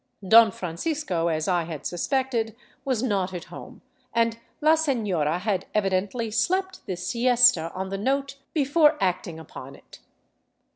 Don 0.27 0.49
Francisco, 0.51 1.27
as 1.27 1.47
I 1.47 1.65
had 1.65 1.85
suspected, 1.85 2.55
was 2.83 3.03
not 3.03 3.35
at 3.35 3.43
home, 3.53 3.83
and 4.15 4.39
la 4.59 4.73
sefiora 4.73 5.37
had 5.39 5.67
evidently 5.75 6.31
slept 6.31 6.83
the 6.87 6.95
siesta 6.95 7.71
on 7.75 7.89
the 7.89 7.99
note 7.99 8.37
before 8.51 8.97
acting 8.99 9.37
upon 9.37 9.75
it. 9.75 9.99